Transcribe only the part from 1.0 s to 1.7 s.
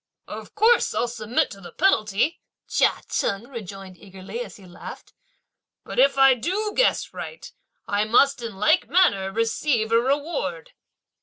submit to